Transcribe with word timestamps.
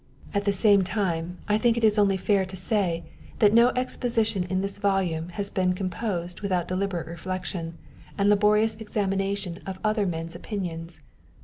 At 0.33 0.45
the 0.45 0.51
same 0.51 0.83
time, 0.83 1.37
I 1.47 1.59
think 1.59 1.77
it 1.77 1.99
only 1.99 2.17
fair 2.17 2.43
to 2.43 2.55
say, 2.55 3.03
that 3.37 3.53
no 3.53 3.67
exposition 3.75 4.45
in 4.45 4.61
this 4.61 4.79
volume 4.79 5.29
has 5.37 5.51
been 5.51 5.75
composed 5.75 6.41
without 6.41 6.67
deliberate 6.67 7.05
reflection, 7.05 7.77
and 8.17 8.27
laborious 8.27 8.73
examination 8.77 9.59
of 9.67 9.77
other 9.83 10.07
PBEFAOE. 10.07 10.09
TH 10.11 10.15
a 10.15 10.23
sii's 10.25 10.35
opinions. 10.35 10.99